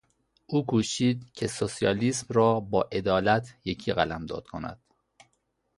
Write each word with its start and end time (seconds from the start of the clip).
او 0.47 0.65
کوشید 0.65 1.31
که 1.33 1.47
سوسیالیسم 1.47 2.25
را 2.29 2.59
با 2.59 2.81
عدالت 2.91 3.55
یکی 3.65 3.93
قلمداد 3.93 4.47
کند. 4.47 4.79